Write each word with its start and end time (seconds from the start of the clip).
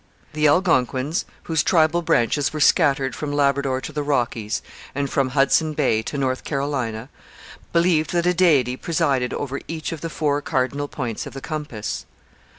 The 0.33 0.47
Algonquins, 0.47 1.25
whose 1.43 1.61
tribal 1.61 2.01
branches 2.01 2.51
were 2.51 2.59
scattered 2.59 3.13
from 3.15 3.31
Labrador 3.31 3.79
to 3.81 3.93
the 3.93 4.01
Rockies 4.01 4.63
and 4.95 5.07
from 5.07 5.29
Hudson 5.29 5.73
Bay 5.73 6.01
to 6.01 6.17
North 6.17 6.43
Carolina, 6.43 7.07
believed 7.71 8.11
that 8.13 8.25
a 8.25 8.33
deity 8.33 8.75
presided 8.75 9.31
over 9.31 9.59
each 9.67 9.91
of 9.91 10.01
the 10.01 10.09
four 10.09 10.41
cardinal 10.41 10.87
points 10.87 11.27
of 11.27 11.33
the 11.35 11.39
compass. 11.41 12.07